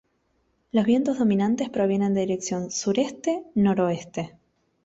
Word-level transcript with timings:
Los 0.71 0.83
vientos 0.85 1.19
dominantes 1.19 1.69
provienen 1.69 2.15
de 2.15 2.21
dirección 2.21 2.71
sureste-noroeste. 2.71 4.35